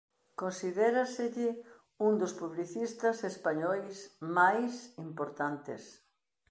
[0.41, 1.49] Considéraselle
[2.07, 3.95] un dos publicistas españois
[4.37, 4.73] máis
[5.07, 5.83] importantes.